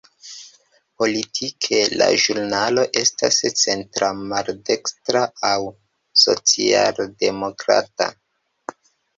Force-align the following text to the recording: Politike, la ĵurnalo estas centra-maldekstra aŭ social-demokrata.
Politike, 1.01 1.81
la 2.01 2.07
ĵurnalo 2.23 2.85
estas 3.03 3.37
centra-maldekstra 3.65 5.23
aŭ 5.51 5.55
social-demokrata. 6.25 8.13